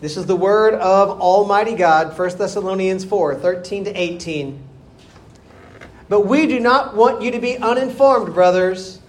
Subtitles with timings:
[0.00, 4.62] This is the word of Almighty God, 1 Thessalonians 4 13 to 18.
[6.08, 9.00] But we do not want you to be uninformed, brothers,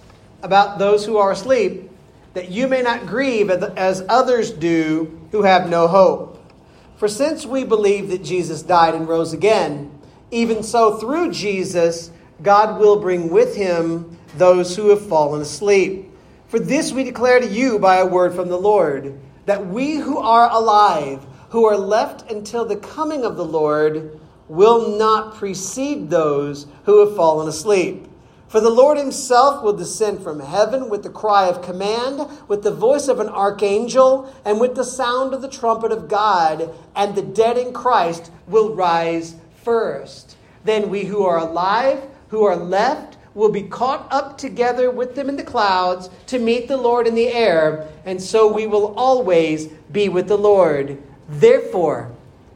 [0.41, 1.89] about those who are asleep,
[2.33, 6.53] that you may not grieve as others do who have no hope.
[6.97, 9.91] For since we believe that Jesus died and rose again,
[10.31, 12.11] even so through Jesus,
[12.41, 16.09] God will bring with him those who have fallen asleep.
[16.47, 20.17] For this we declare to you by a word from the Lord, that we who
[20.17, 26.67] are alive, who are left until the coming of the Lord, will not precede those
[26.83, 28.07] who have fallen asleep.
[28.47, 32.71] For the Lord himself will descend from heaven with the cry of command, with the
[32.71, 37.23] voice of an archangel, and with the sound of the trumpet of God, and the
[37.23, 40.37] dead in Christ will rise first.
[40.63, 45.29] Then we who are alive, who are left, will be caught up together with them
[45.29, 49.67] in the clouds to meet the Lord in the air, and so we will always
[49.91, 50.97] be with the Lord.
[51.27, 52.11] Therefore,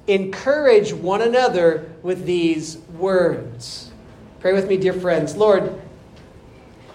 [0.08, 3.92] encourage one another with these words.
[4.40, 5.36] Pray with me, dear friends.
[5.36, 5.80] Lord,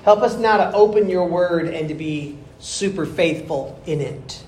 [0.02, 4.42] help us now to open your word and to be super faithful in it.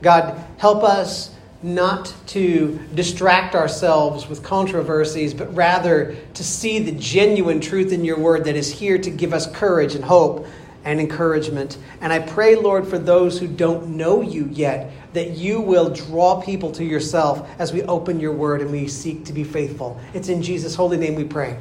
[0.00, 1.31] God, help us
[1.62, 8.18] not to distract ourselves with controversies, but rather to see the genuine truth in your
[8.18, 10.46] word that is here to give us courage and hope
[10.84, 11.78] and encouragement.
[12.00, 16.40] And I pray, Lord, for those who don't know you yet, that you will draw
[16.40, 20.00] people to yourself as we open your word and we seek to be faithful.
[20.14, 21.56] It's in Jesus' holy name we pray.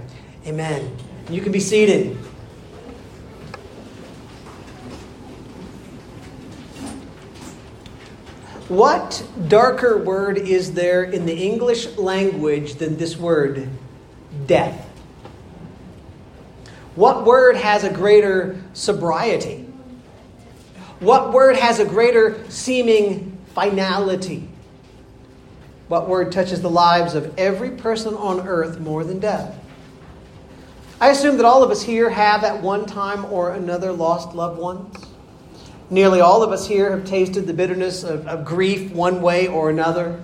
[0.47, 0.95] Amen.
[1.29, 2.17] You can be seated.
[8.71, 13.67] What darker word is there in the English language than this word,
[14.47, 14.87] death?
[16.95, 19.67] What word has a greater sobriety?
[21.01, 24.47] What word has a greater seeming finality?
[25.89, 29.53] What word touches the lives of every person on earth more than death?
[31.01, 34.57] I assume that all of us here have at one time or another lost loved
[34.57, 35.10] ones.
[35.91, 39.69] Nearly all of us here have tasted the bitterness of, of grief one way or
[39.69, 40.19] another.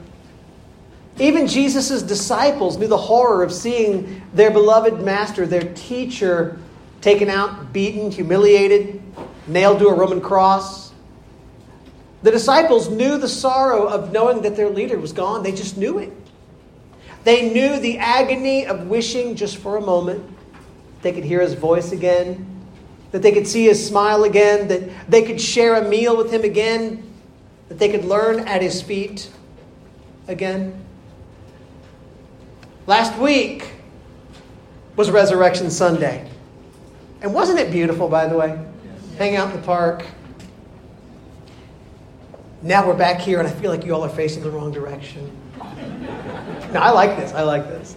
[1.20, 6.58] Even Jesus' disciples knew the horror of seeing their beloved master, their teacher,
[7.02, 9.02] taken out, beaten, humiliated,
[9.46, 10.94] nailed to a Roman cross.
[12.24, 15.44] The disciples knew the sorrow of knowing that their leader was gone.
[15.44, 16.14] They just knew it.
[17.26, 20.24] They knew the agony of wishing just for a moment
[21.02, 22.56] they could hear his voice again,
[23.12, 26.44] that they could see his smile again, that they could share a meal with him
[26.44, 27.03] again,
[27.69, 29.29] that they could learn at his feet
[30.28, 30.84] again.
[32.85, 33.69] Last week
[34.95, 36.29] was Resurrection Sunday.
[37.22, 38.50] And wasn't it beautiful, by the way?
[38.50, 39.18] Yes.
[39.18, 40.06] Hang out in the park.
[42.62, 45.31] Now we're back here, and I feel like you all are facing the wrong direction.
[45.59, 47.31] no, I like this.
[47.34, 47.95] I like this.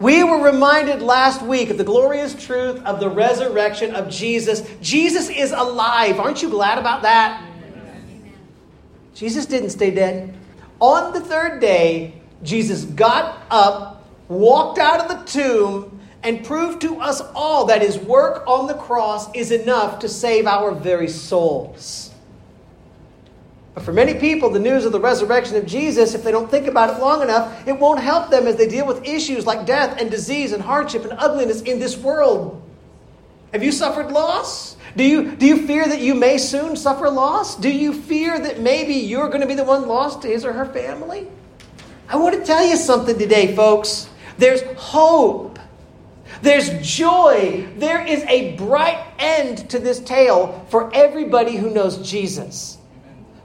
[0.00, 4.68] We were reminded last week of the glorious truth of the resurrection of Jesus.
[4.80, 6.20] Jesus is alive.
[6.20, 7.44] Aren't you glad about that?
[9.14, 10.36] Jesus didn't stay dead.
[10.78, 12.14] On the third day,
[12.44, 17.98] Jesus got up, walked out of the tomb, and proved to us all that his
[17.98, 22.07] work on the cross is enough to save our very souls.
[23.78, 26.66] But for many people, the news of the resurrection of Jesus, if they don't think
[26.66, 30.00] about it long enough, it won't help them as they deal with issues like death
[30.00, 32.60] and disease and hardship and ugliness in this world.
[33.52, 34.76] Have you suffered loss?
[34.96, 37.54] Do you, do you fear that you may soon suffer loss?
[37.54, 40.52] Do you fear that maybe you're going to be the one lost to his or
[40.52, 41.28] her family?
[42.08, 44.08] I want to tell you something today, folks.
[44.38, 45.60] There's hope.
[46.42, 47.68] There's joy.
[47.76, 52.78] There is a bright end to this tale for everybody who knows Jesus.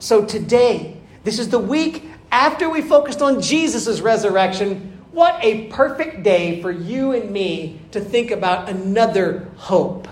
[0.04, 5.02] So today, this is the week after we focused on Jesus' resurrection.
[5.14, 10.10] What a perfect day for you and me to think about another hope.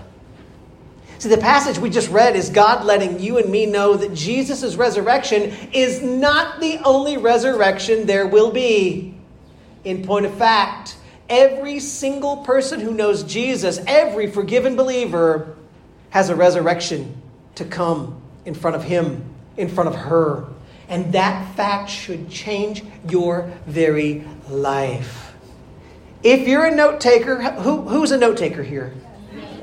[1.18, 4.76] See, the passage we just read is God letting you and me know that Jesus'
[4.76, 9.14] resurrection is not the only resurrection there will be.
[9.84, 10.96] In point of fact,
[11.28, 15.54] every single person who knows Jesus, every forgiven believer,
[16.08, 17.20] has a resurrection
[17.56, 20.46] to come in front of him in front of her.
[20.88, 25.32] And that fact should change your very life.
[26.22, 28.92] If you're a note taker, who, who's a note taker here?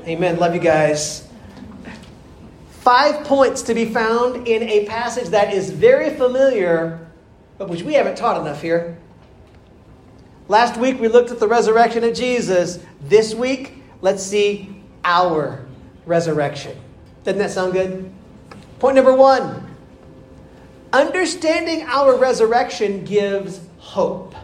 [0.06, 0.38] Amen.
[0.38, 1.26] Love you guys.
[2.70, 7.06] Five points to be found in a passage that is very familiar,
[7.58, 8.98] but which we haven't taught enough here.
[10.48, 12.80] Last week we looked at the resurrection of Jesus.
[13.02, 15.64] This week, let's see our
[16.06, 16.76] resurrection.
[17.22, 18.10] Doesn't that sound good?
[18.78, 19.69] Point number one
[20.92, 24.34] understanding our resurrection gives hope.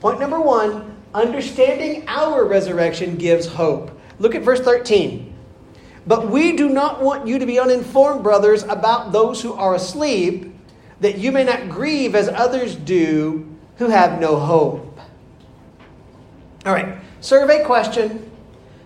[0.00, 3.98] Point number one understanding our resurrection gives hope.
[4.18, 5.32] Look at verse 13.
[6.06, 10.52] But we do not want you to be uninformed, brothers, about those who are asleep,
[11.00, 14.98] that you may not grieve as others do who have no hope.
[16.64, 18.30] All right, survey question.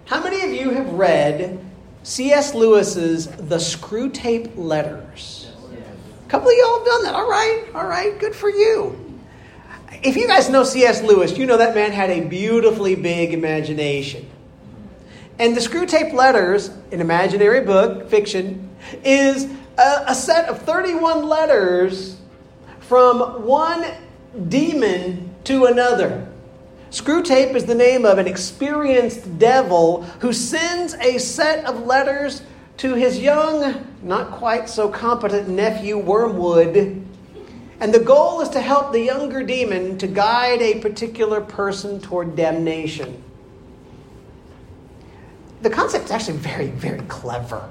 [0.06, 1.64] How many of you have read
[2.02, 2.54] C.S.
[2.54, 5.50] Lewis's The Screwtape Letters?
[6.26, 7.14] A couple of y'all have done that.
[7.14, 9.00] All right, all right, good for you.
[10.02, 11.00] If you guys know C.S.
[11.02, 14.28] Lewis, you know that man had a beautifully big imagination.
[15.38, 18.70] And the Screwtape Letters, an imaginary book, fiction,
[19.04, 19.44] is
[19.78, 22.16] a, a set of 31 letters
[22.80, 23.86] from one
[24.48, 26.26] demon to another.
[26.90, 32.42] Screwtape is the name of an experienced devil who sends a set of letters
[32.78, 37.02] to his young, not quite so competent nephew Wormwood.
[37.80, 42.36] And the goal is to help the younger demon to guide a particular person toward
[42.36, 43.22] damnation
[45.62, 47.68] the concept is actually very, very clever.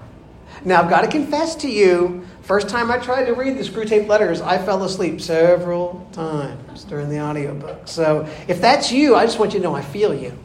[0.63, 4.07] Now, I've got to confess to you, first time I tried to read the Screwtape
[4.07, 7.87] letters, I fell asleep several times during the audiobook.
[7.87, 10.37] So if that's you, I just want you to know I feel you.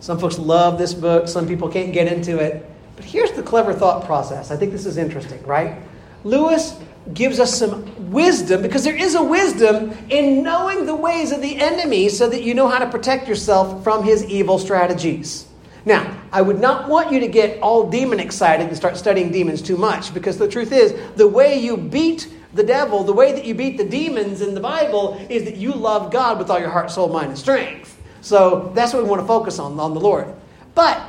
[0.00, 2.68] Some folks love this book, some people can't get into it.
[2.96, 4.50] But here's the clever thought process.
[4.50, 5.82] I think this is interesting, right?
[6.22, 6.78] Lewis
[7.12, 11.60] gives us some wisdom because there is a wisdom in knowing the ways of the
[11.60, 15.46] enemy so that you know how to protect yourself from his evil strategies.
[15.84, 19.60] Now, I would not want you to get all demon excited and start studying demons
[19.60, 23.44] too much because the truth is, the way you beat the devil, the way that
[23.44, 26.70] you beat the demons in the Bible is that you love God with all your
[26.70, 28.00] heart, soul, mind, and strength.
[28.22, 30.32] So that's what we want to focus on, on the Lord.
[30.74, 31.02] But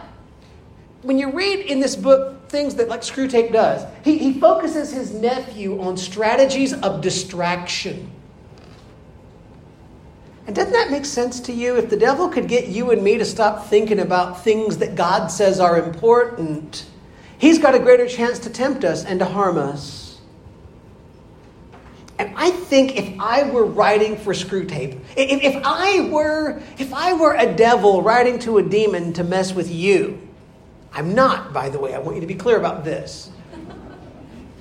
[1.05, 5.13] when you read in this book things that like Screwtape does, he, he focuses his
[5.13, 8.11] nephew on strategies of distraction.
[10.47, 11.75] And doesn't that make sense to you?
[11.75, 15.27] If the devil could get you and me to stop thinking about things that God
[15.27, 16.85] says are important,
[17.37, 20.19] he's got a greater chance to tempt us and to harm us.
[22.17, 27.13] And I think if I were writing for Screwtape, if, if I were if I
[27.13, 30.24] were a devil writing to a demon to mess with you,
[30.95, 31.93] I'm not, by the way.
[31.93, 33.29] I want you to be clear about this.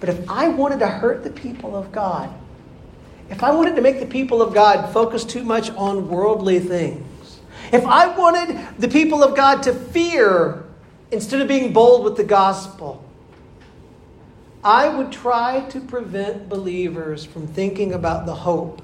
[0.00, 2.28] But if I wanted to hurt the people of God,
[3.30, 7.40] if I wanted to make the people of God focus too much on worldly things,
[7.72, 10.64] if I wanted the people of God to fear
[11.10, 13.02] instead of being bold with the gospel,
[14.62, 18.82] I would try to prevent believers from thinking about the hope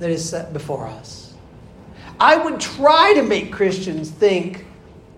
[0.00, 1.34] that is set before us.
[2.18, 4.66] I would try to make Christians think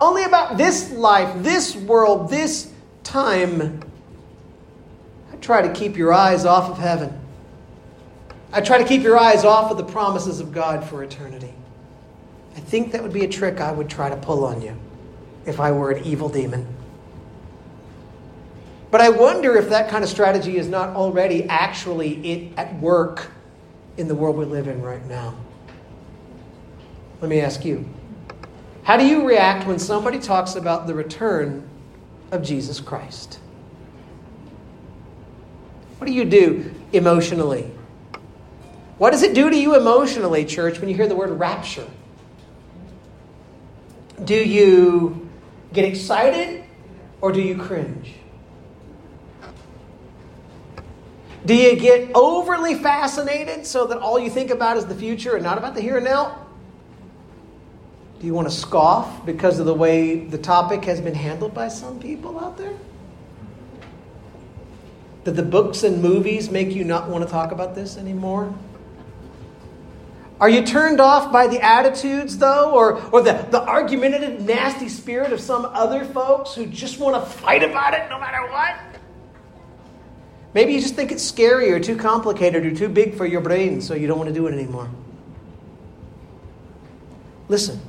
[0.02, 2.70] only about this life, this world, this
[3.04, 3.80] time.
[5.32, 7.18] I try to keep your eyes off of heaven.
[8.52, 11.54] I try to keep your eyes off of the promises of God for eternity.
[12.56, 14.76] I think that would be a trick I would try to pull on you
[15.46, 16.66] if I were an evil demon.
[18.90, 23.30] But I wonder if that kind of strategy is not already actually at work
[23.96, 25.34] in the world we live in right now.
[27.20, 27.88] Let me ask you
[28.84, 31.68] how do you react when somebody talks about the return
[32.32, 33.38] of Jesus Christ?
[35.98, 37.70] What do you do emotionally?
[38.98, 41.86] What does it do to you emotionally, church, when you hear the word rapture?
[44.24, 45.28] Do you
[45.72, 46.64] get excited
[47.20, 48.14] or do you cringe?
[51.44, 55.42] Do you get overly fascinated so that all you think about is the future and
[55.42, 56.41] not about the here and now?
[58.22, 61.66] Do you want to scoff because of the way the topic has been handled by
[61.66, 62.72] some people out there?
[65.24, 68.54] Did the books and movies make you not want to talk about this anymore?
[70.40, 75.32] Are you turned off by the attitudes, though, or, or the, the argumentative, nasty spirit
[75.32, 78.76] of some other folks who just want to fight about it no matter what?
[80.54, 83.80] Maybe you just think it's scary or too complicated or too big for your brain,
[83.80, 84.88] so you don't want to do it anymore.
[87.48, 87.80] Listen,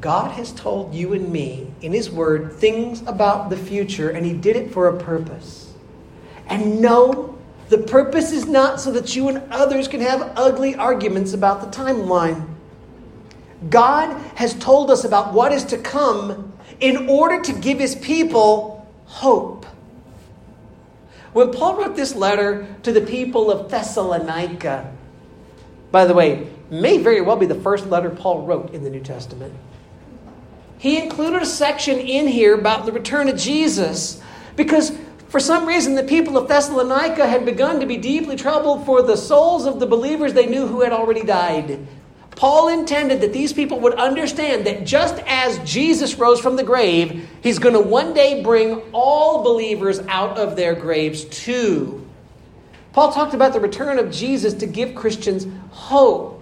[0.00, 4.32] God has told you and me in His Word things about the future, and He
[4.32, 5.72] did it for a purpose.
[6.48, 7.36] And no
[7.68, 11.76] the purpose is not so that you and others can have ugly arguments about the
[11.76, 12.48] timeline.
[13.68, 18.86] God has told us about what is to come in order to give his people
[19.06, 19.66] hope.
[21.32, 24.92] When Paul wrote this letter to the people of Thessalonica,
[25.90, 29.00] by the way, may very well be the first letter Paul wrote in the New
[29.00, 29.52] Testament.
[30.86, 34.22] He included a section in here about the return of Jesus
[34.54, 34.96] because
[35.28, 39.16] For some reason, the people of Thessalonica had begun to be deeply troubled for the
[39.16, 41.84] souls of the believers they knew who had already died.
[42.36, 47.28] Paul intended that these people would understand that just as Jesus rose from the grave,
[47.42, 52.06] he's going to one day bring all believers out of their graves too.
[52.92, 56.35] Paul talked about the return of Jesus to give Christians hope.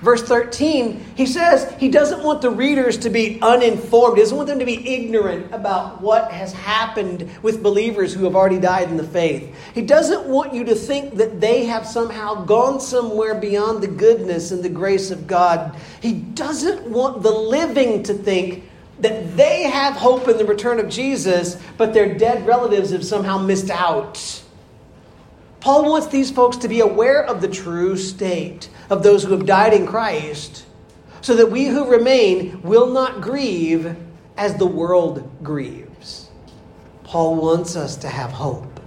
[0.00, 4.16] Verse 13, he says he doesn't want the readers to be uninformed.
[4.16, 8.34] He doesn't want them to be ignorant about what has happened with believers who have
[8.34, 9.54] already died in the faith.
[9.74, 14.52] He doesn't want you to think that they have somehow gone somewhere beyond the goodness
[14.52, 15.76] and the grace of God.
[16.00, 18.64] He doesn't want the living to think
[19.00, 23.36] that they have hope in the return of Jesus, but their dead relatives have somehow
[23.36, 24.39] missed out.
[25.60, 29.46] Paul wants these folks to be aware of the true state of those who have
[29.46, 30.66] died in Christ,
[31.20, 33.94] so that we who remain will not grieve
[34.36, 36.30] as the world grieves.
[37.04, 38.80] Paul wants us to have hope.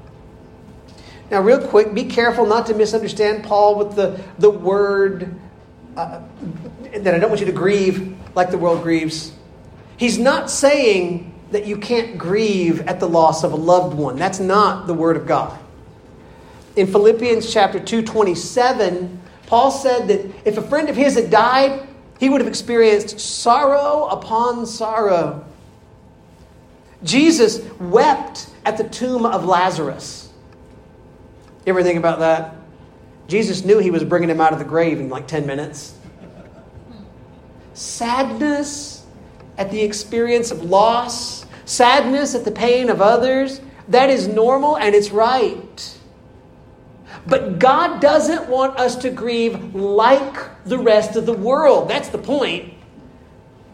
[1.30, 5.39] Now, real quick, be careful not to misunderstand Paul with the, the word
[5.96, 6.22] uh,
[6.96, 9.32] that I don't want you to grieve like the world grieves.
[9.98, 14.15] He's not saying that you can't grieve at the loss of a loved one.
[14.15, 15.60] That's not the word of God.
[16.75, 21.88] In Philippians chapter 2, 27, Paul said that if a friend of his had died,
[22.20, 25.46] he would have experienced sorrow upon sorrow.
[27.03, 30.32] Jesus wept at the tomb of Lazarus.
[31.65, 32.56] You ever think about that?
[33.27, 35.96] Jesus knew he was bringing him out of the grave in like 10 minutes.
[37.74, 39.06] Sadness
[39.58, 44.96] at the experience of loss, sadness at the pain of others, that is normal and
[44.96, 45.58] it's right.
[47.25, 51.89] But God doesn't want us to grieve like the rest of the world.
[51.89, 52.74] That's the point.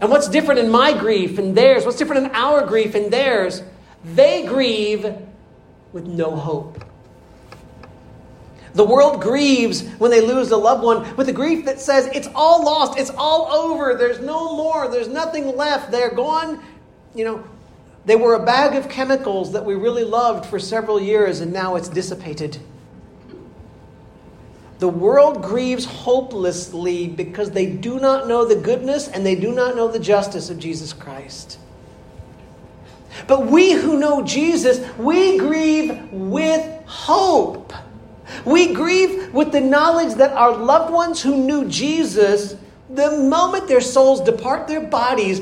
[0.01, 1.85] And what's different in my grief and theirs?
[1.85, 3.63] What's different in our grief and theirs?
[4.03, 5.13] They grieve
[5.91, 6.83] with no hope.
[8.73, 12.29] The world grieves when they lose a loved one with a grief that says it's
[12.35, 16.63] all lost, it's all over, there's no more, there's nothing left, they're gone.
[17.15, 17.43] You know,
[18.05, 21.75] they were a bag of chemicals that we really loved for several years and now
[21.75, 22.59] it's dissipated.
[24.79, 29.75] The world grieves hopelessly because they do not know the goodness and they do not
[29.75, 31.59] know the justice of Jesus Christ.
[33.27, 37.73] But we who know Jesus, we grieve with hope.
[38.45, 42.55] We grieve with the knowledge that our loved ones who knew Jesus,
[42.89, 45.41] the moment their souls depart their bodies,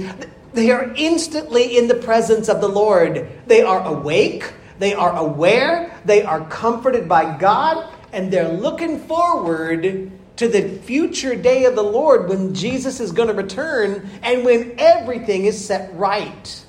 [0.54, 3.30] they are instantly in the presence of the Lord.
[3.46, 10.12] They are awake, they are aware, they are comforted by God, and they're looking forward
[10.38, 14.76] to the future day of the Lord when Jesus is going to return and when
[14.78, 16.66] everything is set right.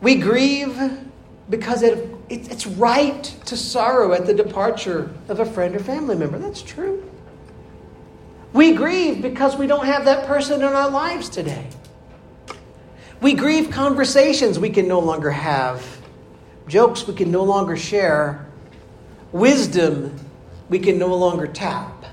[0.00, 0.78] We grieve
[1.48, 6.16] because it, it, it's right to sorrow at the departure of a friend or family
[6.16, 6.38] member.
[6.38, 7.10] That's true.
[8.52, 11.68] We grieve because we don't have that person in our lives today.
[13.20, 16.03] We grieve conversations we can no longer have
[16.68, 18.46] Jokes we can no longer share.
[19.32, 20.18] Wisdom
[20.68, 22.04] we can no longer tap.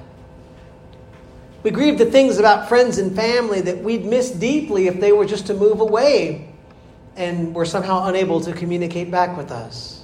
[1.63, 5.25] We grieve the things about friends and family that we'd miss deeply if they were
[5.25, 6.53] just to move away
[7.15, 10.03] and were somehow unable to communicate back with us.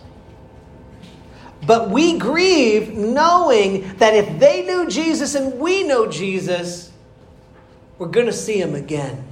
[1.66, 6.92] But we grieve knowing that if they knew Jesus and we know Jesus,
[7.98, 9.27] we're going to see him again.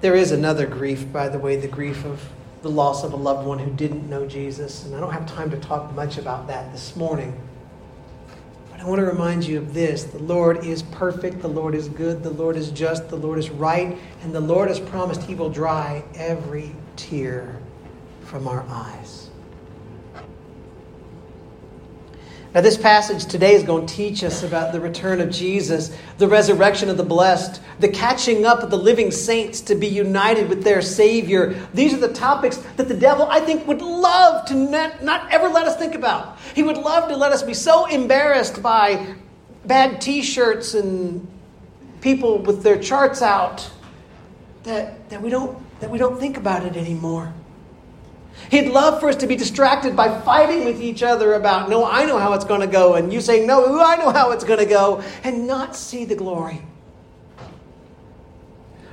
[0.00, 2.26] There is another grief, by the way, the grief of
[2.62, 4.86] the loss of a loved one who didn't know Jesus.
[4.86, 7.38] And I don't have time to talk much about that this morning.
[8.70, 11.88] But I want to remind you of this the Lord is perfect, the Lord is
[11.88, 15.34] good, the Lord is just, the Lord is right, and the Lord has promised He
[15.34, 17.60] will dry every tear
[18.22, 19.19] from our eyes.
[22.52, 26.26] Now, this passage today is going to teach us about the return of Jesus, the
[26.26, 30.64] resurrection of the blessed, the catching up of the living saints to be united with
[30.64, 31.54] their Savior.
[31.74, 35.48] These are the topics that the devil, I think, would love to not, not ever
[35.48, 36.38] let us think about.
[36.52, 39.14] He would love to let us be so embarrassed by
[39.64, 41.28] bad t shirts and
[42.00, 43.70] people with their charts out
[44.64, 47.32] that, that, we don't, that we don't think about it anymore.
[48.50, 52.04] He'd love for us to be distracted by fighting with each other about, no, I
[52.04, 54.58] know how it's going to go, and you saying, no, I know how it's going
[54.58, 56.62] to go, and not see the glory.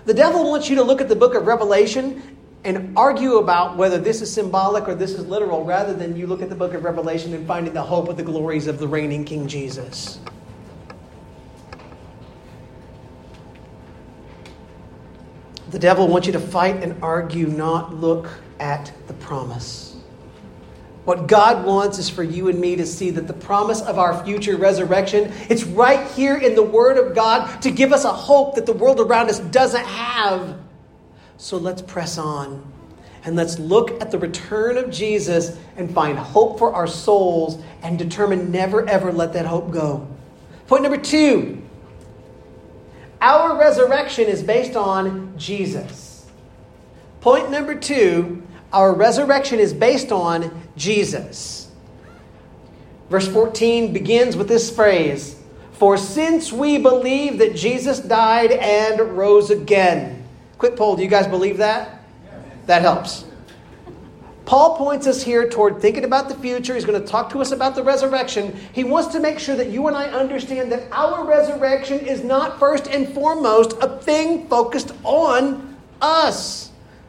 [0.06, 3.98] The devil wants you to look at the book of Revelation and argue about whether
[3.98, 6.84] this is symbolic or this is literal, rather than you look at the book of
[6.84, 10.20] Revelation and finding the hope of the glories of the reigning King Jesus.
[15.70, 18.30] The devil wants you to fight and argue, not look
[18.60, 19.96] at the promise.
[21.06, 24.26] What God wants is for you and me to see that the promise of our
[24.26, 28.56] future resurrection, it's right here in the Word of God to give us a hope
[28.56, 30.58] that the world around us doesn't have.
[31.38, 32.74] So let's press on
[33.24, 37.98] and let's look at the return of Jesus and find hope for our souls and
[37.98, 40.08] determine never ever let that hope go.
[40.68, 41.62] Point number two
[43.22, 46.26] our resurrection is based on Jesus.
[47.22, 48.37] Point number two
[48.74, 51.72] our resurrection is based on Jesus.
[53.10, 55.40] Verse 14 begins with this phrase
[55.74, 60.24] For since we believe that Jesus died and rose again.
[60.58, 62.04] Quick poll, do you guys believe that?
[62.66, 63.26] That helps.
[64.48, 66.74] Paul points us here toward thinking about the future.
[66.74, 68.58] He's going to talk to us about the resurrection.
[68.72, 72.58] He wants to make sure that you and I understand that our resurrection is not
[72.58, 76.67] first and foremost a thing focused on us.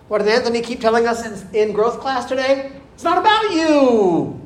[0.09, 2.73] What did Anthony keep telling us in, in growth class today?
[2.95, 4.41] It's not about you.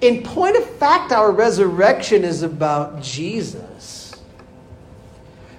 [0.00, 4.14] In point of fact, our resurrection is about Jesus.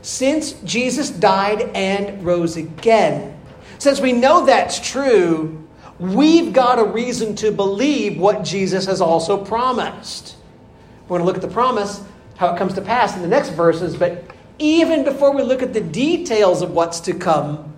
[0.02, 3.38] Since Jesus died and rose again,
[3.80, 5.68] since we know that's true,
[6.00, 10.36] we've got a reason to believe what Jesus has also promised.
[11.04, 12.02] We're going to look at the promise,
[12.38, 15.74] how it comes to pass in the next verses, but even before we look at
[15.74, 17.74] the details of what's to come,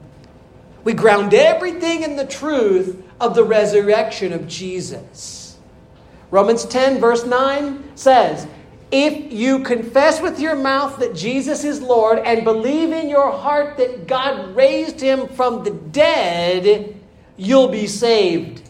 [0.84, 5.58] we ground everything in the truth of the resurrection of Jesus.
[6.30, 8.48] Romans 10, verse 9 says,
[8.92, 13.78] If you confess with your mouth that Jesus is Lord and believe in your heart
[13.78, 16.96] that God raised him from the dead,
[17.38, 18.62] you'll be saved.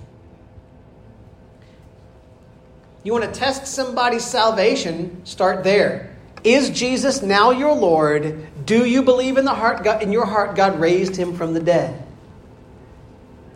[3.03, 5.25] You want to test somebody's salvation?
[5.25, 6.16] Start there.
[6.43, 8.47] Is Jesus now your Lord?
[8.65, 11.59] Do you believe in the heart God, in your heart God raised him from the
[11.59, 12.03] dead?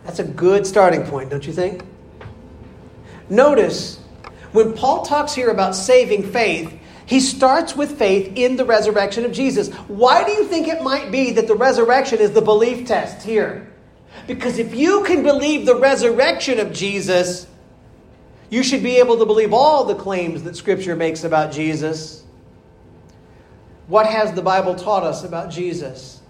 [0.04, 1.84] That's a good starting point, don't you think?
[3.28, 3.98] Notice
[4.52, 9.32] when Paul talks here about saving faith, he starts with faith in the resurrection of
[9.32, 9.70] Jesus.
[9.88, 13.70] Why do you think it might be that the resurrection is the belief test here?
[14.26, 17.46] Because if you can believe the resurrection of Jesus,
[18.50, 22.22] you should be able to believe all the claims that Scripture makes about Jesus.
[23.92, 26.22] What has the Bible taught us about Jesus?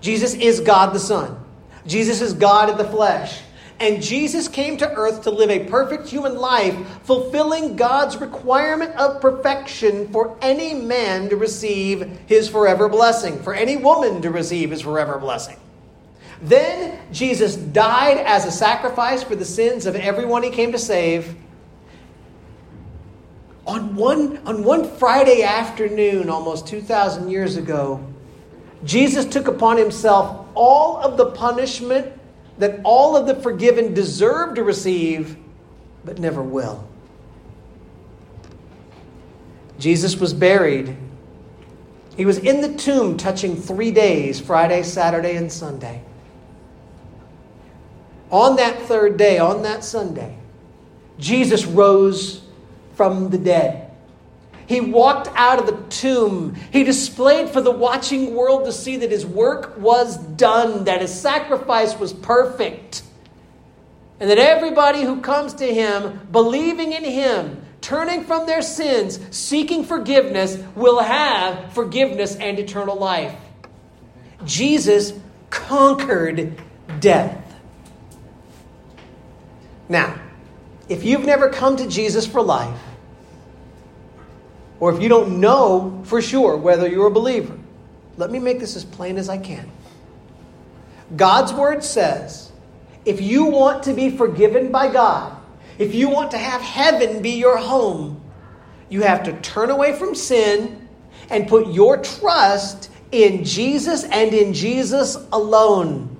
[0.00, 1.38] Jesus is God the Son.
[1.86, 3.42] Jesus is God in the flesh.
[3.78, 9.20] And Jesus came to earth to live a perfect human life, fulfilling God's requirement of
[9.20, 14.80] perfection for any man to receive his forever blessing, for any woman to receive his
[14.80, 15.58] forever blessing.
[16.40, 21.36] Then Jesus died as a sacrifice for the sins of everyone he came to save.
[23.66, 28.04] On one, on one Friday afternoon, almost 2,000 years ago,
[28.84, 32.12] Jesus took upon himself all of the punishment
[32.58, 35.36] that all of the forgiven deserve to receive,
[36.04, 36.86] but never will.
[39.78, 40.96] Jesus was buried.
[42.16, 46.02] He was in the tomb touching three days Friday, Saturday, and Sunday.
[48.30, 50.36] On that third day, on that Sunday,
[51.18, 52.41] Jesus rose
[52.94, 53.90] from the dead.
[54.66, 56.54] He walked out of the tomb.
[56.54, 61.12] He displayed for the watching world to see that his work was done, that his
[61.12, 63.02] sacrifice was perfect,
[64.20, 69.84] and that everybody who comes to him, believing in him, turning from their sins, seeking
[69.84, 73.36] forgiveness, will have forgiveness and eternal life.
[74.44, 75.12] Jesus
[75.50, 76.60] conquered
[77.00, 77.38] death.
[79.88, 80.21] Now,
[80.88, 82.78] if you've never come to Jesus for life,
[84.80, 87.56] or if you don't know for sure whether you're a believer,
[88.16, 89.70] let me make this as plain as I can.
[91.16, 92.50] God's word says
[93.04, 95.36] if you want to be forgiven by God,
[95.78, 98.20] if you want to have heaven be your home,
[98.88, 100.88] you have to turn away from sin
[101.30, 106.16] and put your trust in Jesus and in Jesus alone.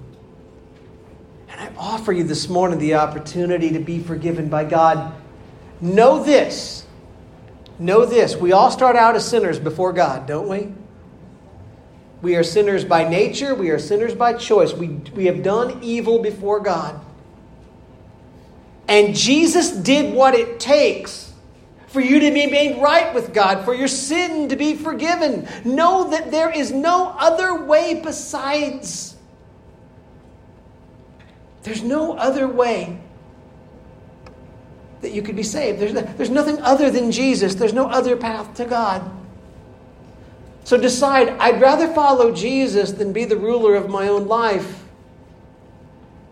[1.62, 5.14] I offer you this morning the opportunity to be forgiven by God.
[5.80, 6.84] Know this
[7.78, 10.72] Know this we all start out as sinners before God, don't we?
[12.20, 14.72] We are sinners by nature, we are sinners by choice.
[14.72, 17.00] We, we have done evil before God.
[18.88, 21.32] And Jesus did what it takes
[21.86, 25.46] for you to be made right with God, for your sin to be forgiven.
[25.64, 29.12] Know that there is no other way besides.
[31.62, 32.98] There's no other way
[35.00, 35.80] that you could be saved.
[35.80, 39.10] There's, no, there's nothing other than Jesus, there's no other path to God.
[40.64, 44.84] So decide, I'd rather follow Jesus than be the ruler of my own life.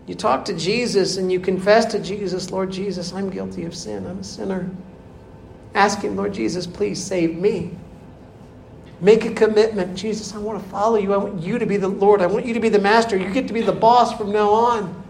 [0.07, 4.07] You talk to Jesus and you confess to Jesus, Lord Jesus, I'm guilty of sin.
[4.07, 4.69] I'm a sinner.
[5.73, 7.75] Ask Him, Lord Jesus, please save me.
[8.99, 9.97] Make a commitment.
[9.97, 11.13] Jesus, I want to follow you.
[11.13, 12.21] I want you to be the Lord.
[12.21, 13.17] I want you to be the master.
[13.17, 15.00] You get to be the boss from now on.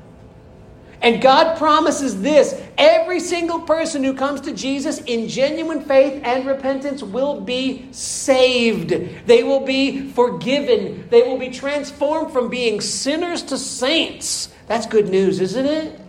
[1.01, 6.45] And God promises this every single person who comes to Jesus in genuine faith and
[6.45, 8.89] repentance will be saved.
[9.25, 11.07] They will be forgiven.
[11.09, 14.53] They will be transformed from being sinners to saints.
[14.67, 15.99] That's good news, isn't it?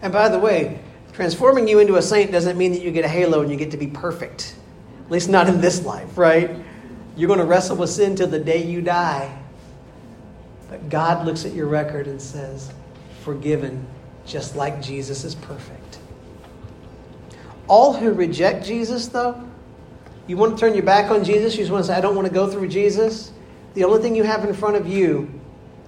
[0.00, 0.80] And by the way,
[1.12, 3.72] transforming you into a saint doesn't mean that you get a halo and you get
[3.72, 4.54] to be perfect.
[5.06, 6.50] At least not in this life, right?
[7.16, 9.38] You're going to wrestle with sin till the day you die.
[10.70, 12.72] But God looks at your record and says,
[13.22, 13.86] forgiven
[14.26, 15.98] just like Jesus is perfect.
[17.68, 19.42] All who reject Jesus, though,
[20.26, 22.14] you want to turn your back on Jesus, you just want to say, I don't
[22.14, 23.32] want to go through Jesus.
[23.74, 25.40] The only thing you have in front of you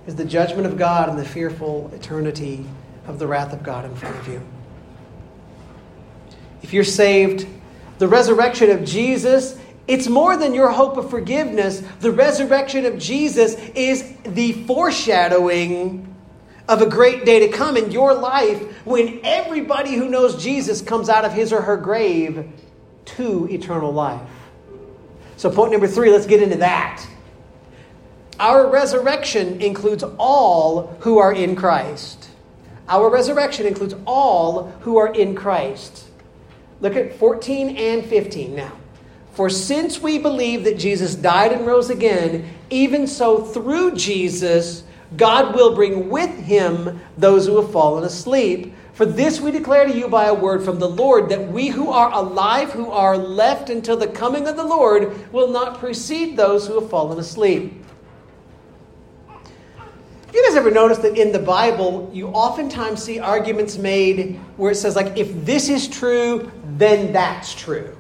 [0.07, 2.67] is the judgment of God and the fearful eternity
[3.07, 4.43] of the wrath of God in front of you.
[6.63, 7.47] If you're saved,
[7.99, 11.83] the resurrection of Jesus, it's more than your hope of forgiveness.
[12.01, 16.14] The resurrection of Jesus is the foreshadowing
[16.69, 21.09] of a great day to come in your life when everybody who knows Jesus comes
[21.09, 22.51] out of his or her grave
[23.05, 24.29] to eternal life.
[25.37, 27.07] So, point number three, let's get into that.
[28.41, 32.29] Our resurrection includes all who are in Christ.
[32.89, 36.09] Our resurrection includes all who are in Christ.
[36.81, 38.73] Look at 14 and 15 now.
[39.33, 44.85] For since we believe that Jesus died and rose again, even so through Jesus,
[45.17, 48.75] God will bring with him those who have fallen asleep.
[48.95, 51.91] For this we declare to you by a word from the Lord, that we who
[51.91, 56.67] are alive, who are left until the coming of the Lord, will not precede those
[56.67, 57.83] who have fallen asleep.
[60.33, 64.77] You guys ever notice that in the Bible, you oftentimes see arguments made where it
[64.77, 67.97] says, like, if this is true, then that's true.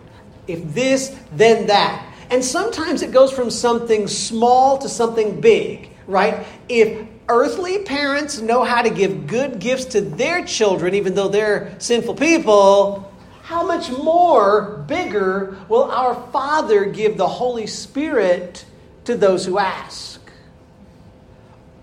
[0.49, 2.05] If this, then that.
[2.31, 6.47] And sometimes it goes from something small to something big right?
[6.69, 11.75] If earthly parents know how to give good gifts to their children, even though they're
[11.79, 13.13] sinful people,
[13.43, 18.65] how much more bigger will our Father give the Holy Spirit
[19.05, 20.21] to those who ask?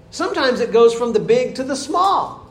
[0.09, 2.49] Sometimes it goes from the big to the small.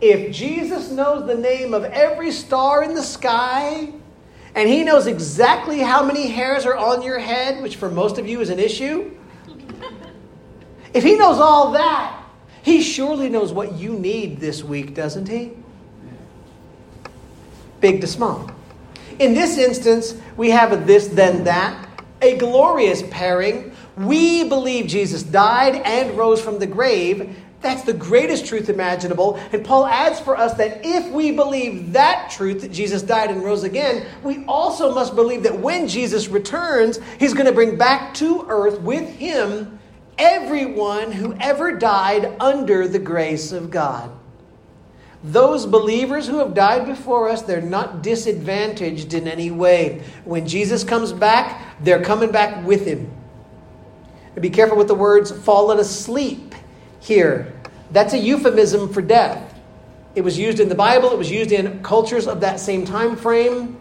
[0.00, 3.92] If Jesus knows the name of every star in the sky,
[4.54, 8.26] and he knows exactly how many hairs are on your head, which for most of
[8.28, 9.15] you is an issue,
[10.96, 12.24] if he knows all that,
[12.62, 15.52] he surely knows what you need this week, doesn't he?
[17.82, 18.50] Big to small.
[19.18, 21.86] In this instance, we have a this, then that,
[22.22, 23.76] a glorious pairing.
[23.98, 27.36] We believe Jesus died and rose from the grave.
[27.60, 29.36] That's the greatest truth imaginable.
[29.52, 33.44] And Paul adds for us that if we believe that truth, that Jesus died and
[33.44, 38.14] rose again, we also must believe that when Jesus returns, he's going to bring back
[38.14, 39.78] to earth with him
[40.18, 44.10] everyone who ever died under the grace of God.
[45.24, 50.02] Those believers who have died before us, they're not disadvantaged in any way.
[50.24, 53.10] When Jesus comes back, they're coming back with him.
[54.34, 56.54] And be careful with the words fallen asleep
[57.00, 57.52] here.
[57.90, 59.54] That's a euphemism for death.
[60.14, 63.16] It was used in the Bible, it was used in cultures of that same time
[63.16, 63.76] frame.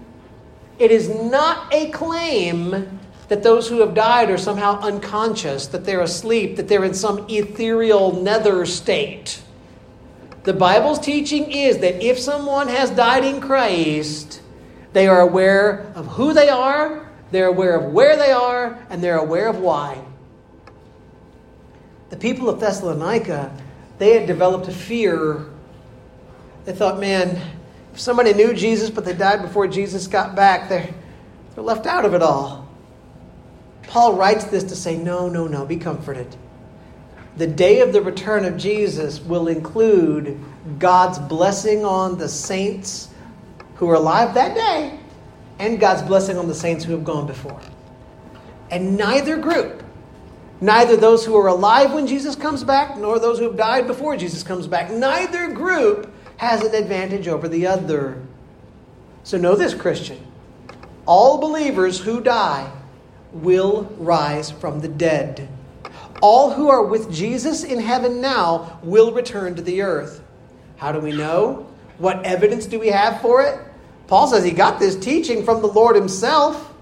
[0.79, 6.01] It is not a claim that those who have died are somehow unconscious, that they're
[6.01, 9.41] asleep, that they're in some ethereal nether state.
[10.43, 14.41] The Bible's teaching is that if someone has died in Christ,
[14.93, 19.17] they are aware of who they are, they're aware of where they are, and they're
[19.17, 19.99] aware of why.
[22.11, 23.51] The people of Thessalonica,
[23.97, 25.47] they had developed a fear.
[26.65, 27.41] They thought, man,
[27.91, 30.93] if somebody knew Jesus but they died before Jesus got back, they're,
[31.55, 32.64] they're left out of it all.
[33.87, 36.35] Paul writes this to say, no, no, no, be comforted.
[37.37, 40.39] The day of the return of Jesus will include
[40.79, 43.09] God's blessing on the saints
[43.75, 44.99] who are alive that day
[45.59, 47.59] and God's blessing on the saints who have gone before.
[48.71, 49.83] And neither group,
[50.61, 54.17] neither those who are alive when Jesus comes back, nor those who have died before
[54.17, 58.21] Jesus comes back, neither group has an advantage over the other.
[59.23, 60.19] So know this, Christian.
[61.05, 62.71] All believers who die
[63.35, 65.47] will rise from the dead.
[66.21, 70.23] All who are with Jesus in heaven now will return to the earth.
[70.77, 71.67] How do we know?
[71.97, 73.59] What evidence do we have for it?
[74.07, 76.73] Paul says he got this teaching from the Lord himself.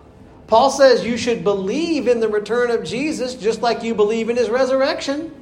[0.48, 4.36] Paul says you should believe in the return of Jesus just like you believe in
[4.36, 5.34] his resurrection.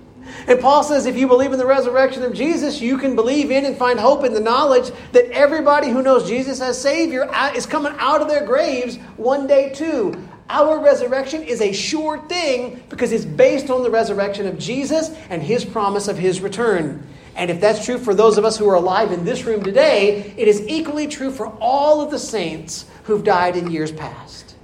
[0.48, 3.66] And Paul says if you believe in the resurrection of Jesus, you can believe in
[3.66, 7.94] and find hope in the knowledge that everybody who knows Jesus as Savior is coming
[7.98, 10.14] out of their graves one day too.
[10.52, 15.42] Our resurrection is a sure thing because it's based on the resurrection of Jesus and
[15.42, 17.08] his promise of his return.
[17.38, 20.34] And if that's true for those of us who are alive in this room today,
[20.36, 24.56] it is equally true for all of the saints who've died in years past.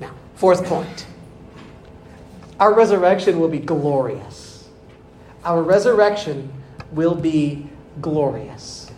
[0.00, 1.06] Now, fourth point
[2.60, 4.68] our resurrection will be glorious.
[5.44, 6.52] Our resurrection
[6.92, 7.66] will be
[8.02, 8.90] glorious.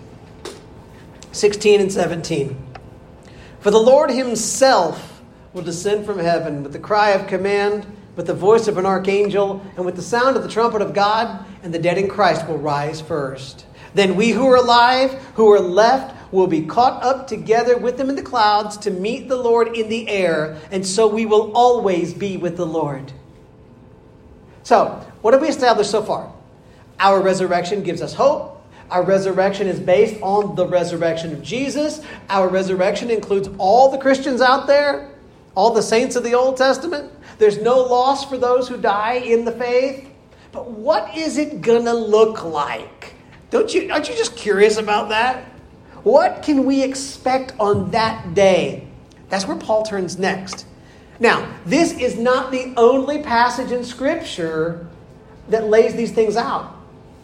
[1.31, 2.57] 16 and 17.
[3.61, 5.16] For the Lord himself
[5.57, 9.65] will descend from heaven with the cry of command, with the voice of an archangel,
[9.77, 12.59] and with the sound of the trumpet of God and the dead in Christ will
[12.59, 13.65] rise first.
[13.95, 18.11] Then we who are alive, who are left, will be caught up together with them
[18.11, 22.13] in the clouds to meet the Lord in the air, and so we will always
[22.13, 23.11] be with the Lord.
[24.63, 26.31] So, what have we established so far?
[27.01, 28.63] Our resurrection gives us hope.
[28.91, 32.03] Our resurrection is based on the resurrection of Jesus.
[32.29, 35.16] Our resurrection includes all the Christians out there,
[35.57, 37.11] all the saints of the Old Testament.
[37.39, 40.09] There's no loss for those who die in the faith.
[40.53, 43.15] But what is it gonna look like?
[43.51, 45.45] Don't you aren't you just curious about that?
[46.05, 48.87] What can we expect on that day?
[49.29, 50.67] That's where Paul turns next.
[51.19, 54.87] Now, this is not the only passage in Scripture
[55.49, 56.77] that lays these things out.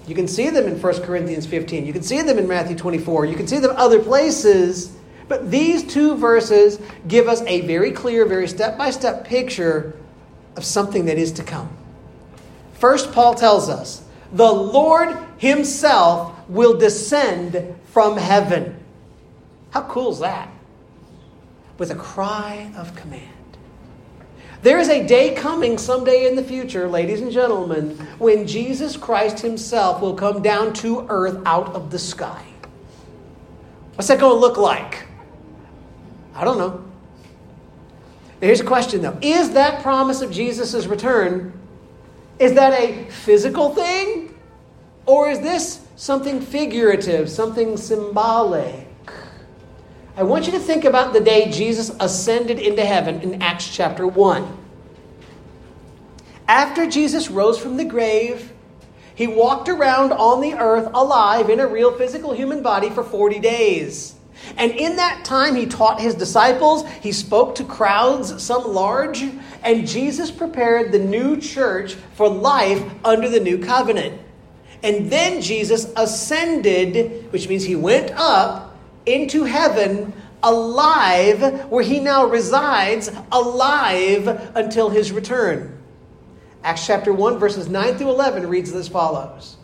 [0.07, 1.87] You can see them in 1 Corinthians 15.
[1.87, 3.27] You can see them in Matthew 24.
[3.27, 4.97] You can see them other places.
[5.33, 9.97] But these two verses give us a very clear, very step by step picture
[10.57, 11.75] of something that is to come.
[12.75, 18.77] First, Paul tells us the Lord Himself will descend from heaven.
[19.71, 20.51] How cool is that?
[21.79, 23.57] With a cry of command.
[24.61, 29.41] There is a day coming someday in the future, ladies and gentlemen, when Jesus Christ
[29.41, 32.45] Himself will come down to earth out of the sky.
[33.95, 35.07] What's that going to look like?
[36.35, 36.85] I don't know.
[38.41, 41.53] here's a question though Is that promise of Jesus' return
[42.43, 44.35] is that a physical thing?
[45.07, 48.89] Or is this something figurative, something symbolic?
[50.17, 54.07] I want you to think about the day Jesus ascended into heaven in Acts chapter
[54.07, 54.59] 1.
[56.49, 58.53] After Jesus rose from the grave,
[59.15, 63.39] he walked around on the earth alive in a real physical human body for 40
[63.39, 64.15] days.
[64.57, 69.23] And in that time, he taught his disciples, he spoke to crowds, some large,
[69.63, 74.21] and Jesus prepared the new church for life under the new covenant.
[74.83, 78.77] And then Jesus ascended, which means he went up
[79.07, 84.27] into heaven alive, where he now resides, alive
[84.57, 85.79] until his return.
[86.65, 89.57] Acts chapter 1, verses 9 through 11 reads as follows.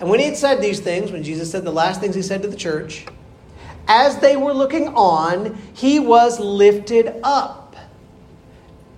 [0.00, 2.42] And when he had said these things, when Jesus said the last things he said
[2.42, 3.06] to the church,
[3.90, 7.74] as they were looking on, he was lifted up,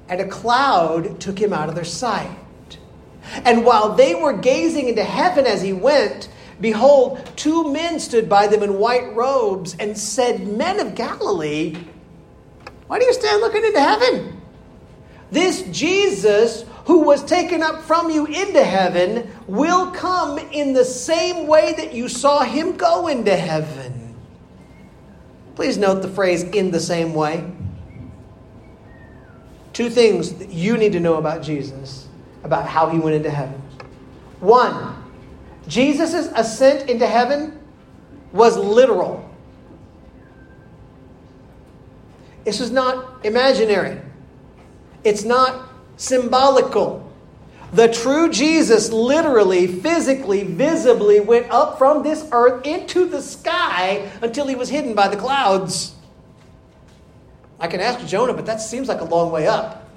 [0.07, 2.28] and a cloud took him out of their sight.
[3.46, 6.28] And while they were gazing into heaven as he went,
[6.61, 11.74] behold, two men stood by them in white robes and said, Men of Galilee,
[12.87, 14.42] why do you stand looking into heaven?
[15.31, 21.46] This Jesus who was taken up from you into heaven will come in the same
[21.46, 24.02] way that you saw him go into heaven.
[25.55, 27.51] Please note the phrase in the same way.
[29.73, 32.09] Two things that you need to know about Jesus,
[32.45, 33.61] about how he went into heaven.
[34.41, 35.03] One,
[35.69, 37.59] Jesus' ascent into heaven
[38.33, 39.29] was literal.
[42.45, 44.01] This is not imaginary.
[45.05, 47.02] It's not symbolical.
[47.72, 54.46] The true Jesus literally, physically, visibly went up from this earth into the sky until
[54.46, 55.94] he was hidden by the clouds.
[57.58, 59.88] I can ask Jonah, but that seems like a long way up.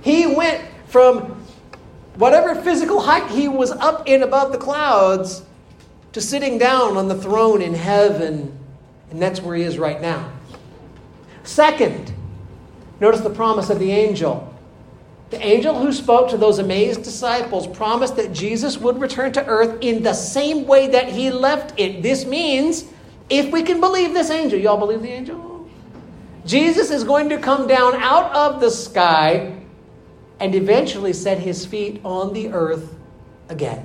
[0.00, 1.44] He went from
[2.14, 5.42] whatever physical height he was up in above the clouds
[6.12, 8.56] to sitting down on the throne in heaven.
[9.10, 10.30] And that's where he is right now.
[11.42, 12.12] Second,
[13.00, 14.55] notice the promise of the angel.
[15.30, 19.78] The angel who spoke to those amazed disciples promised that Jesus would return to earth
[19.80, 22.02] in the same way that he left it.
[22.02, 22.84] This means,
[23.28, 25.68] if we can believe this angel, y'all believe the angel?
[26.44, 29.56] Jesus is going to come down out of the sky
[30.38, 32.94] and eventually set his feet on the earth
[33.48, 33.84] again.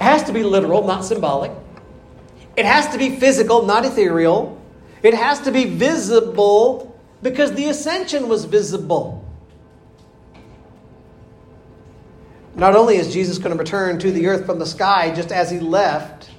[0.00, 1.52] It has to be literal, not symbolic.
[2.56, 4.60] It has to be physical, not ethereal.
[5.02, 9.23] It has to be visible because the ascension was visible.
[12.56, 15.50] Not only is Jesus going to return to the earth from the sky just as
[15.50, 16.30] he left,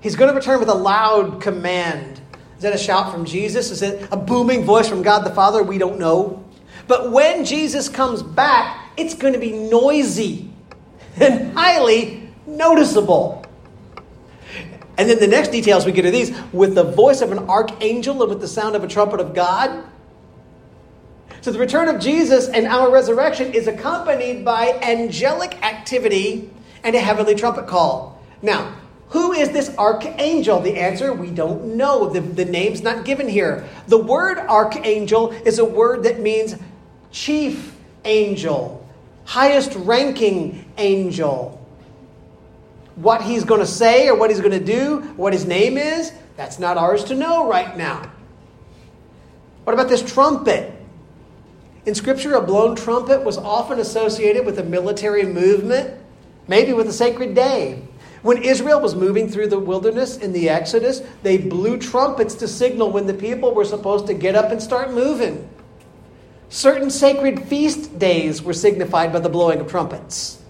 [0.00, 2.20] he's going to return with a loud command.
[2.56, 3.70] Is that a shout from Jesus?
[3.70, 5.62] Is it a booming voice from God the Father?
[5.62, 6.44] We don't know.
[6.86, 10.50] But when Jesus comes back, it's going to be noisy
[11.16, 13.44] and highly noticeable.
[14.98, 18.20] And then the next details we get are these with the voice of an archangel
[18.20, 19.84] and with the sound of a trumpet of God.
[21.40, 26.50] So the return of Jesus and our resurrection is accompanied by angelic activity
[26.82, 28.22] and a heavenly trumpet call.
[28.42, 28.74] Now,
[29.10, 30.60] who is this archangel?
[30.60, 32.10] The answer, we don't know.
[32.10, 33.66] The, the name's not given here.
[33.86, 36.56] The word archangel is a word that means
[37.10, 37.74] chief
[38.04, 38.86] angel,
[39.24, 41.54] highest ranking angel.
[42.96, 46.12] What he's going to say or what he's going to do, what his name is,
[46.36, 48.10] that's not ours to know right now.
[49.64, 50.77] What about this trumpet?
[51.86, 55.98] In Scripture, a blown trumpet was often associated with a military movement,
[56.46, 57.82] maybe with a sacred day.
[58.22, 62.90] When Israel was moving through the wilderness in the Exodus, they blew trumpets to signal
[62.90, 65.48] when the people were supposed to get up and start moving.
[66.48, 70.42] Certain sacred feast days were signified by the blowing of trumpets.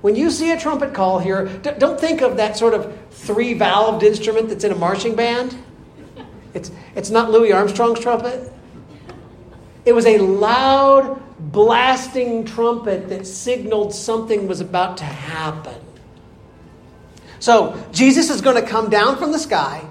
[0.00, 1.46] When you see a trumpet call here,
[1.78, 5.56] don't think of that sort of three valved instrument that's in a marching band.
[6.52, 8.52] It's, it's not Louis Armstrong's trumpet.
[9.84, 15.80] It was a loud, blasting trumpet that signaled something was about to happen.
[17.38, 19.84] So, Jesus is going to come down from the sky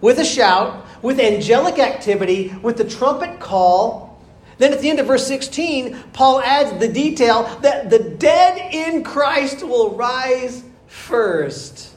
[0.00, 4.22] with a shout, with angelic activity, with the trumpet call.
[4.58, 9.02] Then at the end of verse 16, Paul adds the detail that the dead in
[9.02, 11.91] Christ will rise first.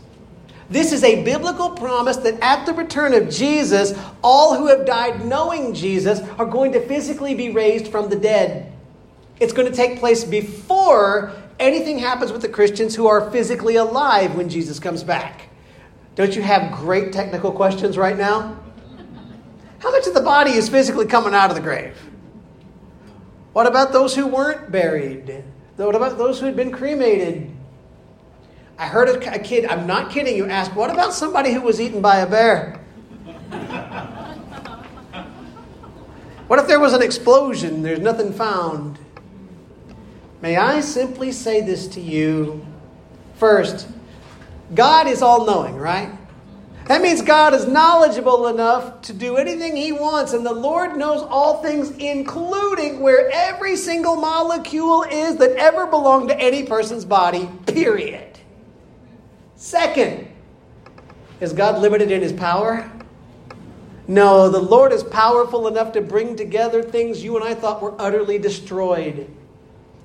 [0.70, 5.26] This is a biblical promise that at the return of Jesus, all who have died
[5.26, 8.72] knowing Jesus are going to physically be raised from the dead.
[9.40, 14.36] It's going to take place before anything happens with the Christians who are physically alive
[14.36, 15.50] when Jesus comes back.
[16.16, 18.58] Don't you have great technical questions right now?
[19.80, 21.98] How much of the body is physically coming out of the grave?
[23.54, 25.44] What about those who weren't buried?
[25.76, 27.55] What about those who had been cremated?
[28.78, 32.02] I heard a kid, I'm not kidding you, ask, what about somebody who was eaten
[32.02, 32.82] by a bear?
[36.48, 37.84] what if there was an explosion?
[37.84, 39.00] There's nothing found.
[40.42, 42.66] May I simply say this to you?
[43.36, 43.88] First,
[44.74, 46.12] God is all knowing, right?
[46.88, 51.24] That means God is knowledgeable enough to do anything He wants, and the Lord knows
[51.24, 57.50] all things, including where every single molecule is that ever belonged to any person's body,
[57.66, 58.35] period.
[59.66, 60.28] Second,
[61.42, 62.88] is God limited in His power?
[64.08, 68.00] No, the Lord is powerful enough to bring together things you and I thought were
[68.00, 69.28] utterly destroyed.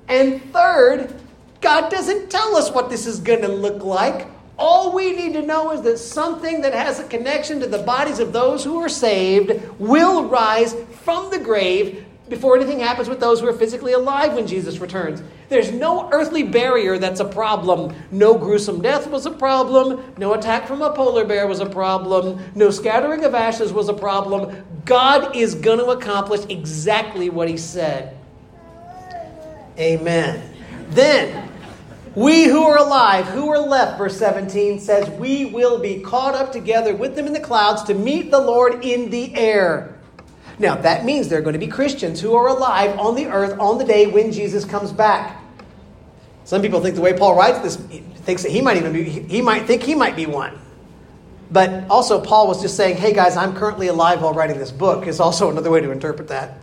[0.07, 1.13] And third,
[1.61, 4.25] God doesn't tell us what this is going to look like.
[4.57, 8.17] All we need to know is that something that has a connection to the bodies
[8.17, 13.41] of those who are saved will rise from the grave before anything happens with those
[13.41, 15.21] who are physically alive when Jesus returns.
[15.49, 17.93] There's no earthly barrier that's a problem.
[18.09, 20.01] No gruesome death was a problem.
[20.17, 22.41] No attack from a polar bear was a problem.
[22.55, 24.63] No scattering of ashes was a problem.
[24.85, 28.17] God is going to accomplish exactly what He said.
[29.77, 30.41] Amen.
[30.87, 31.49] Then,
[32.15, 36.53] we who are alive, who are left, verse 17 says, we will be caught up
[36.53, 39.97] together with them in the clouds to meet the Lord in the air.
[40.61, 43.59] Now, that means there are going to be Christians who are alive on the earth
[43.59, 45.41] on the day when Jesus comes back.
[46.43, 49.41] Some people think the way Paul writes this, thinks that he might even be, he
[49.41, 50.59] might think he might be one.
[51.49, 55.07] But also, Paul was just saying, hey guys, I'm currently alive while writing this book,
[55.07, 56.61] is also another way to interpret that.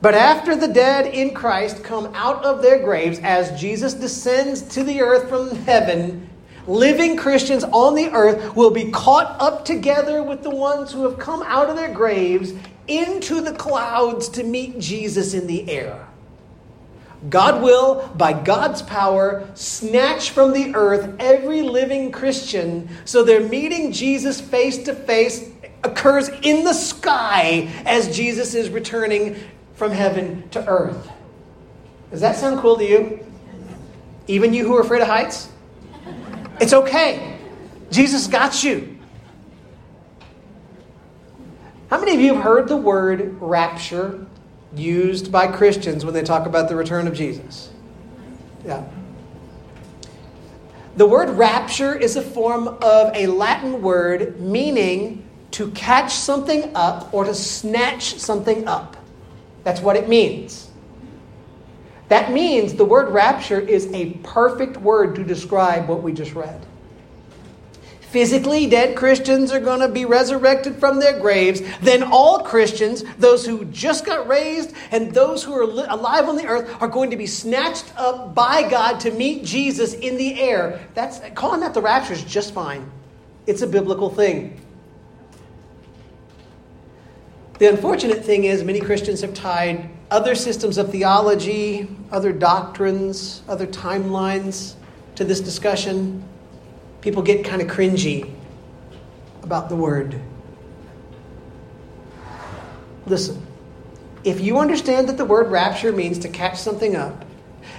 [0.00, 4.82] But after the dead in Christ come out of their graves, as Jesus descends to
[4.82, 6.28] the earth from heaven,
[6.66, 11.18] living Christians on the earth will be caught up together with the ones who have
[11.18, 12.52] come out of their graves
[12.88, 16.06] into the clouds to meet Jesus in the air.
[17.28, 23.92] God will, by God's power, snatch from the earth every living Christian so their meeting
[23.92, 25.48] Jesus face to face
[25.84, 29.36] occurs in the sky as Jesus is returning
[29.74, 31.10] from heaven to earth.
[32.10, 33.24] Does that sound cool to you?
[34.26, 35.51] Even you who are afraid of heights?
[36.60, 37.38] It's okay.
[37.90, 38.98] Jesus got you.
[41.90, 44.26] How many of you have heard the word rapture
[44.74, 47.70] used by Christians when they talk about the return of Jesus?
[48.64, 48.84] Yeah.
[50.96, 55.22] The word rapture is a form of a Latin word meaning
[55.52, 58.96] to catch something up or to snatch something up.
[59.64, 60.71] That's what it means.
[62.12, 66.66] That means the word rapture is a perfect word to describe what we just read.
[68.02, 71.62] Physically dead Christians are going to be resurrected from their graves.
[71.80, 76.46] Then all Christians, those who just got raised and those who are alive on the
[76.46, 80.86] earth, are going to be snatched up by God to meet Jesus in the air.
[80.92, 82.92] That's calling that the rapture is just fine.
[83.46, 84.60] It's a biblical thing.
[87.58, 93.66] The unfortunate thing is, many Christians have tied other systems of theology, other doctrines, other
[93.66, 94.74] timelines
[95.14, 96.22] to this discussion.
[97.00, 98.30] People get kind of cringy
[99.42, 100.20] about the word.
[103.06, 103.44] Listen,
[104.22, 107.24] if you understand that the word rapture means to catch something up,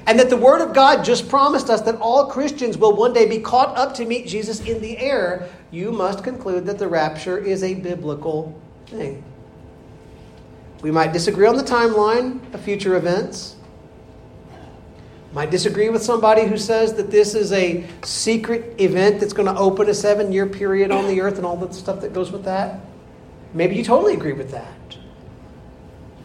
[0.06, 3.28] and that the Word of God just promised us that all Christians will one day
[3.28, 7.38] be caught up to meet Jesus in the air, you must conclude that the rapture
[7.38, 9.24] is a biblical thing.
[10.84, 13.56] We might disagree on the timeline of future events.
[15.32, 19.60] Might disagree with somebody who says that this is a secret event that's going to
[19.60, 22.44] open a seven year period on the earth and all the stuff that goes with
[22.44, 22.82] that.
[23.54, 24.98] Maybe you totally agree with that.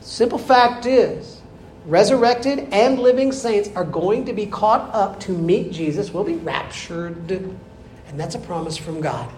[0.01, 1.41] Simple fact is,
[1.87, 6.35] resurrected and living saints are going to be caught up to meet Jesus, will be
[6.35, 7.31] raptured.
[7.31, 9.31] And that's a promise from God.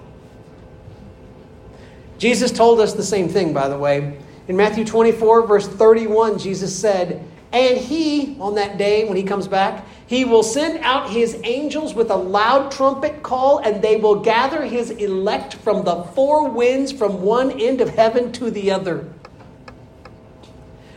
[2.17, 4.19] Jesus told us the same thing, by the way.
[4.51, 9.47] In Matthew 24, verse 31, Jesus said, And he, on that day when he comes
[9.47, 14.17] back, he will send out his angels with a loud trumpet call, and they will
[14.17, 19.09] gather his elect from the four winds from one end of heaven to the other.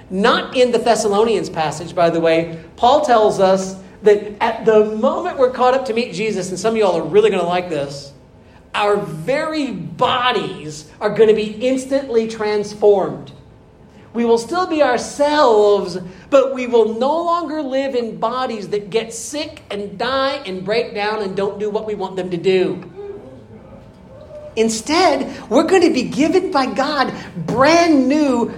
[0.10, 2.60] Not in the Thessalonians passage, by the way.
[2.76, 6.74] Paul tells us that at the moment we're caught up to meet Jesus, and some
[6.74, 8.14] of y'all are really going to like this,
[8.74, 13.32] our very bodies are going to be instantly transformed.
[14.14, 15.98] We will still be ourselves,
[16.30, 20.94] but we will no longer live in bodies that get sick and die and break
[20.94, 22.90] down and don't do what we want them to do.
[24.56, 28.54] Instead, we're going to be given by God brand new,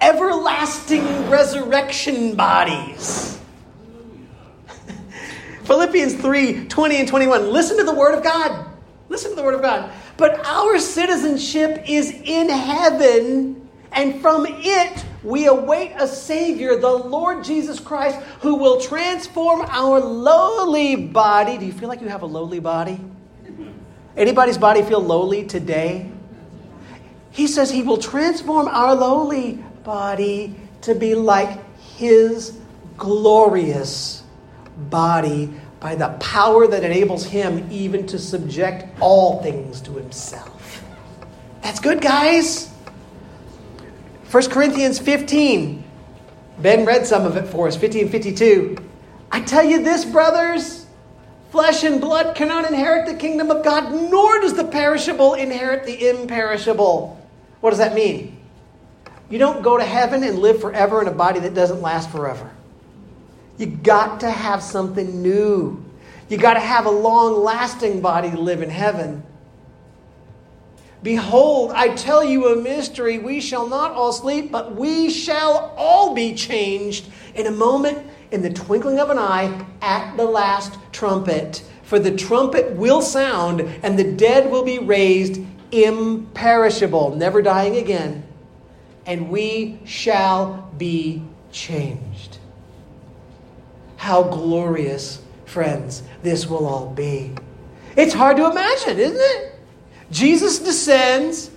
[0.00, 3.38] everlasting resurrection bodies.
[5.64, 7.52] Philippians 3 20 and 21.
[7.52, 8.70] Listen to the word of God.
[9.10, 9.90] Listen to the word of God.
[10.16, 17.44] But our citizenship is in heaven and from it we await a Savior, the Lord
[17.44, 21.58] Jesus Christ, who will transform our lowly body.
[21.58, 23.00] Do you feel like you have a lowly body?
[24.16, 26.10] Anybody's body feel lowly today?
[27.30, 31.58] He says he will transform our lowly body to be like
[31.96, 32.58] his
[32.96, 34.22] glorious
[34.90, 40.84] body by the power that enables him even to subject all things to himself.
[41.62, 42.67] That's good, guys.
[44.30, 45.84] 1 Corinthians 15.
[46.58, 48.76] Ben read some of it for us, 15 52.
[49.30, 50.86] I tell you this, brothers
[51.50, 56.08] flesh and blood cannot inherit the kingdom of God, nor does the perishable inherit the
[56.08, 57.18] imperishable.
[57.60, 58.36] What does that mean?
[59.30, 62.50] You don't go to heaven and live forever in a body that doesn't last forever.
[63.58, 65.84] You got to have something new.
[66.28, 69.22] You got to have a long lasting body to live in heaven.
[71.02, 73.18] Behold, I tell you a mystery.
[73.18, 78.42] We shall not all sleep, but we shall all be changed in a moment, in
[78.42, 81.62] the twinkling of an eye, at the last trumpet.
[81.84, 85.40] For the trumpet will sound, and the dead will be raised
[85.70, 88.24] imperishable, never dying again.
[89.06, 91.22] And we shall be
[91.52, 92.38] changed.
[93.96, 97.34] How glorious, friends, this will all be.
[97.96, 99.47] It's hard to imagine, isn't it?
[100.10, 101.50] Jesus descends,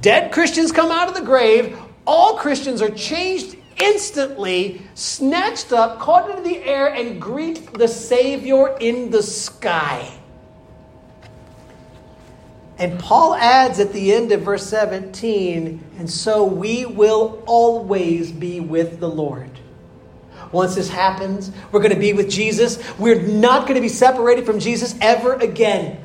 [0.00, 6.30] dead Christians come out of the grave, all Christians are changed instantly, snatched up, caught
[6.30, 10.10] into the air, and greet the Savior in the sky.
[12.78, 18.60] And Paul adds at the end of verse 17, and so we will always be
[18.60, 19.50] with the Lord.
[20.52, 22.78] Once this happens, we're going to be with Jesus.
[22.98, 25.98] We're not going to be separated from Jesus ever again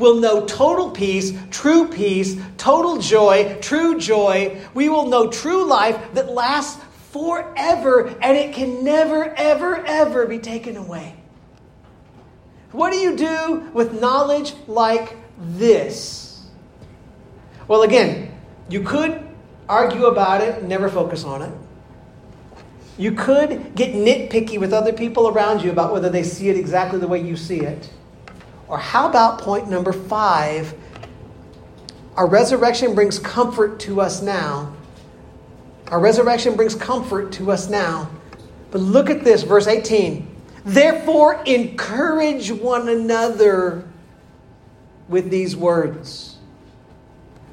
[0.00, 4.60] will know total peace, true peace, total joy, true joy.
[4.74, 6.82] We will know true life that lasts
[7.12, 11.14] forever and it can never, ever, ever be taken away.
[12.72, 16.46] What do you do with knowledge like this?
[17.68, 18.32] Well, again,
[18.68, 19.26] you could
[19.68, 21.52] argue about it never focus on it.
[22.98, 26.98] You could get nitpicky with other people around you about whether they see it exactly
[26.98, 27.90] the way you see it.
[28.70, 30.74] Or how about point number five?
[32.16, 34.72] Our resurrection brings comfort to us now.
[35.88, 38.08] Our resurrection brings comfort to us now.
[38.70, 40.28] But look at this, verse 18.
[40.64, 43.88] Therefore, encourage one another
[45.08, 46.36] with these words.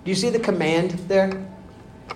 [0.03, 1.47] Do you see the command there?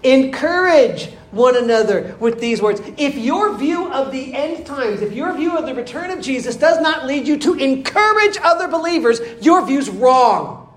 [0.04, 2.82] Encourage one another with these words.
[2.98, 6.56] If your view of the end times, if your view of the return of Jesus
[6.56, 10.70] does not lead you to encourage other believers, your view's wrong.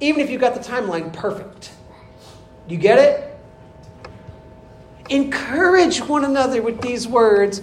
[0.00, 1.72] Even if you've got the timeline perfect.
[2.68, 3.24] You get it?
[5.10, 7.62] Encourage one another with these words.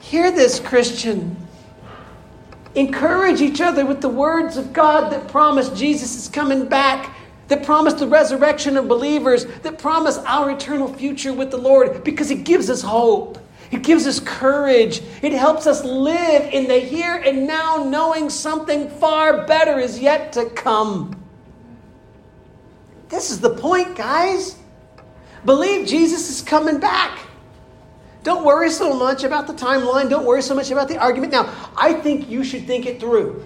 [0.00, 1.36] Hear this, Christian.
[2.74, 7.14] Encourage each other with the words of God that promise Jesus is coming back,
[7.48, 12.30] that promise the resurrection of believers, that promise our eternal future with the Lord, because
[12.30, 13.38] it gives us hope.
[13.70, 15.02] It gives us courage.
[15.22, 20.32] It helps us live in the here and now, knowing something far better is yet
[20.34, 21.20] to come.
[23.08, 24.56] This is the point, guys.
[25.44, 27.18] Believe Jesus is coming back.
[28.24, 30.08] Don't worry so much about the timeline.
[30.08, 31.30] Don't worry so much about the argument.
[31.30, 33.44] Now, I think you should think it through.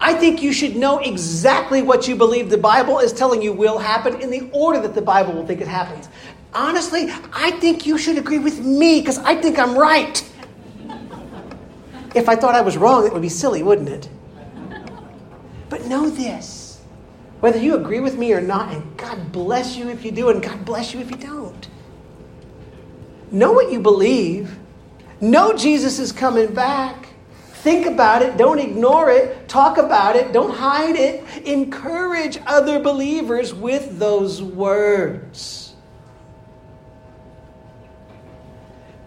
[0.00, 3.76] I think you should know exactly what you believe the Bible is telling you will
[3.76, 6.08] happen in the order that the Bible will think it happens.
[6.54, 10.24] Honestly, I think you should agree with me because I think I'm right.
[12.14, 14.08] If I thought I was wrong, it would be silly, wouldn't it?
[15.68, 16.80] But know this
[17.40, 20.42] whether you agree with me or not, and God bless you if you do, and
[20.42, 21.68] God bless you if you don't.
[23.34, 24.56] Know what you believe.
[25.20, 27.08] Know Jesus is coming back.
[27.64, 28.36] Think about it.
[28.36, 29.48] Don't ignore it.
[29.48, 30.32] Talk about it.
[30.32, 31.24] Don't hide it.
[31.44, 35.74] Encourage other believers with those words.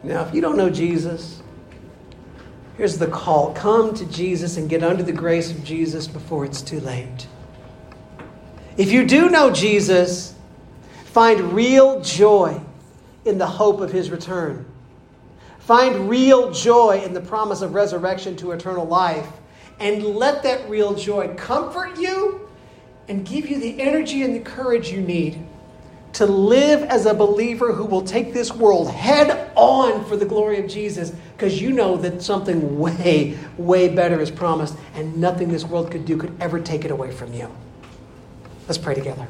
[0.03, 1.41] Now, if you don't know Jesus,
[2.75, 6.61] here's the call come to Jesus and get under the grace of Jesus before it's
[6.61, 7.27] too late.
[8.75, 10.35] If you do know Jesus,
[11.05, 12.61] find real joy
[13.27, 14.65] in the hope of his return.
[15.59, 19.27] Find real joy in the promise of resurrection to eternal life.
[19.79, 22.49] And let that real joy comfort you
[23.07, 25.45] and give you the energy and the courage you need
[26.13, 30.59] to live as a believer who will take this world head on for the glory
[30.59, 35.63] of Jesus because you know that something way, way better is promised and nothing this
[35.63, 37.51] world could do could ever take it away from you.
[38.67, 39.27] Let's pray together.